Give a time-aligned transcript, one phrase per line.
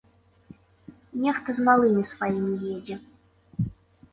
[1.25, 2.95] Нехта з малымі сваімі едзе.